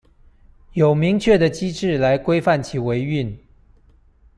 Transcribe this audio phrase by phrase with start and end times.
[0.73, 3.37] 有明確的機制來規範其維運